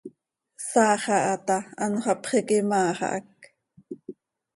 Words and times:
Saa 0.69 0.95
xaha 1.03 1.35
taa 1.47 1.63
anxö 1.83 2.01
hapx 2.05 2.27
iiquim 2.37 2.69
áa 2.79 2.91
xac. 2.99 3.29